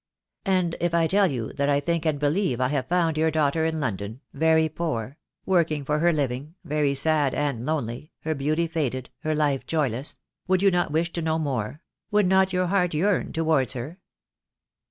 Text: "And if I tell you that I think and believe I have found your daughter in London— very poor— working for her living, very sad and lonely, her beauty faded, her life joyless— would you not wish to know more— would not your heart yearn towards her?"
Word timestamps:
"And 0.47 0.75
if 0.79 0.95
I 0.95 1.05
tell 1.05 1.27
you 1.27 1.53
that 1.53 1.69
I 1.69 1.79
think 1.79 2.07
and 2.07 2.17
believe 2.17 2.59
I 2.59 2.69
have 2.69 2.87
found 2.87 3.19
your 3.19 3.29
daughter 3.29 3.65
in 3.65 3.79
London— 3.79 4.19
very 4.33 4.67
poor— 4.67 5.19
working 5.45 5.85
for 5.85 5.99
her 5.99 6.11
living, 6.11 6.55
very 6.63 6.95
sad 6.95 7.35
and 7.35 7.67
lonely, 7.67 8.11
her 8.21 8.33
beauty 8.33 8.65
faded, 8.65 9.11
her 9.19 9.35
life 9.35 9.63
joyless— 9.67 10.17
would 10.47 10.63
you 10.63 10.71
not 10.71 10.89
wish 10.91 11.13
to 11.13 11.21
know 11.21 11.37
more— 11.37 11.83
would 12.09 12.25
not 12.25 12.51
your 12.51 12.65
heart 12.65 12.95
yearn 12.95 13.31
towards 13.31 13.73
her?" 13.73 13.99